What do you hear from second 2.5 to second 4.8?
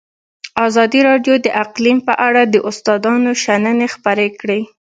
د استادانو شننې خپرې کړي.